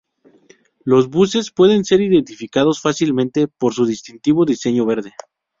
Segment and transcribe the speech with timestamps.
[0.83, 5.13] Los buses pueden ser identificados fácilmente por su distintivo diseño verde.